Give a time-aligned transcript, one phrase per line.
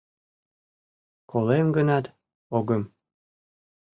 [1.31, 2.05] Колем гынат,
[2.57, 2.83] огым.